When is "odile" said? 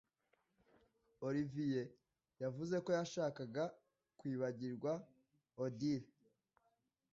5.63-6.07